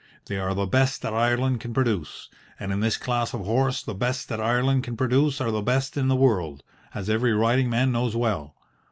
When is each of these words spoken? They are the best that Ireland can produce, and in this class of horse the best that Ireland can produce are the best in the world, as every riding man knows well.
They 0.25 0.39
are 0.39 0.55
the 0.55 0.65
best 0.65 1.03
that 1.03 1.13
Ireland 1.13 1.59
can 1.59 1.75
produce, 1.75 2.27
and 2.59 2.71
in 2.71 2.79
this 2.79 2.97
class 2.97 3.35
of 3.35 3.45
horse 3.45 3.83
the 3.83 3.93
best 3.93 4.29
that 4.29 4.41
Ireland 4.41 4.83
can 4.83 4.97
produce 4.97 5.39
are 5.39 5.51
the 5.51 5.61
best 5.61 5.95
in 5.95 6.07
the 6.07 6.15
world, 6.15 6.63
as 6.95 7.07
every 7.07 7.33
riding 7.33 7.69
man 7.69 7.91
knows 7.91 8.15
well. 8.15 8.55